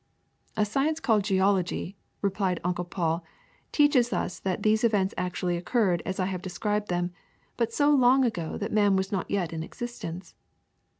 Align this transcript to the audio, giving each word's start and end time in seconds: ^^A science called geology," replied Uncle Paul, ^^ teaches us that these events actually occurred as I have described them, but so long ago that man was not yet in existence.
^^A 0.57 0.65
science 0.65 0.99
called 0.99 1.23
geology," 1.23 1.95
replied 2.23 2.59
Uncle 2.63 2.85
Paul, 2.85 3.23
^^ 3.69 3.71
teaches 3.71 4.11
us 4.11 4.39
that 4.39 4.63
these 4.63 4.83
events 4.83 5.13
actually 5.15 5.57
occurred 5.57 6.01
as 6.07 6.19
I 6.19 6.25
have 6.25 6.41
described 6.41 6.87
them, 6.89 7.11
but 7.55 7.71
so 7.71 7.91
long 7.91 8.25
ago 8.25 8.57
that 8.57 8.73
man 8.73 8.95
was 8.95 9.11
not 9.11 9.29
yet 9.29 9.53
in 9.53 9.61
existence. 9.61 10.33